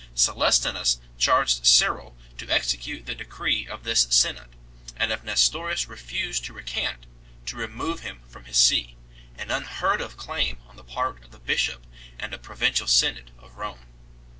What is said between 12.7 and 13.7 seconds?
synod of